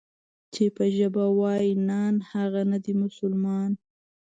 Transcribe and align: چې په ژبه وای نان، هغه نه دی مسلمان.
چې 0.53 0.63
په 0.75 0.83
ژبه 0.97 1.25
وای 1.39 1.67
نان، 1.87 2.15
هغه 2.31 2.61
نه 2.71 2.77
دی 2.83 2.93
مسلمان. 3.03 3.71